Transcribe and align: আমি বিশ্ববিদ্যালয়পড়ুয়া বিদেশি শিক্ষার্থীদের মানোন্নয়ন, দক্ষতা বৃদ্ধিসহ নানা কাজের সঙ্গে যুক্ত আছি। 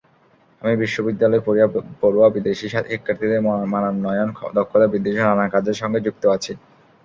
আমি 0.61 0.73
বিশ্ববিদ্যালয়পড়ুয়া 0.81 2.27
বিদেশি 2.35 2.65
শিক্ষার্থীদের 2.73 3.41
মানোন্নয়ন, 3.73 4.27
দক্ষতা 4.55 4.85
বৃদ্ধিসহ 4.89 5.25
নানা 5.29 5.45
কাজের 5.53 5.79
সঙ্গে 5.81 5.99
যুক্ত 6.05 6.23
আছি। 6.35 6.53